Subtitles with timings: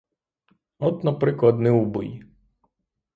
[0.79, 2.23] От наприклад, не убий!